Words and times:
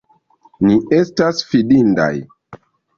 Ni 0.69 0.79
estas 1.01 1.47
fidindaj! 1.53 2.13